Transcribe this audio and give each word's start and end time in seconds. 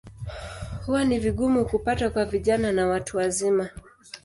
Huwa 0.85 1.03
ni 1.05 1.19
vigumu 1.19 1.65
kupata 1.65 2.09
kwa 2.09 2.25
vijana 2.25 2.71
na 2.71 2.87
watu 2.87 3.17
wazima. 3.17 3.69